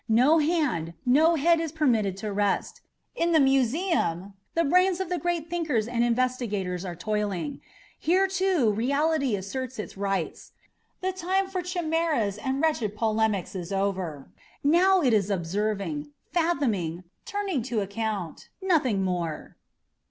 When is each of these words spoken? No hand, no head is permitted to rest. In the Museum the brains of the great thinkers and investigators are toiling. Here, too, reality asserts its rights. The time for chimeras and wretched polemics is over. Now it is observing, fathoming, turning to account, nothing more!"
No 0.09 0.39
hand, 0.39 0.95
no 1.05 1.35
head 1.35 1.59
is 1.59 1.71
permitted 1.71 2.17
to 2.25 2.33
rest. 2.33 2.81
In 3.15 3.33
the 3.33 3.39
Museum 3.39 4.33
the 4.55 4.63
brains 4.63 4.99
of 4.99 5.09
the 5.09 5.19
great 5.19 5.47
thinkers 5.47 5.87
and 5.87 6.03
investigators 6.03 6.83
are 6.83 6.95
toiling. 6.95 7.61
Here, 7.99 8.25
too, 8.27 8.71
reality 8.71 9.35
asserts 9.35 9.77
its 9.77 9.95
rights. 9.97 10.53
The 11.01 11.11
time 11.11 11.47
for 11.51 11.61
chimeras 11.61 12.39
and 12.39 12.63
wretched 12.63 12.95
polemics 12.97 13.53
is 13.53 13.71
over. 13.71 14.27
Now 14.63 15.01
it 15.03 15.13
is 15.13 15.29
observing, 15.29 16.11
fathoming, 16.33 17.03
turning 17.25 17.61
to 17.69 17.81
account, 17.81 18.49
nothing 18.59 19.03
more!" 19.03 19.55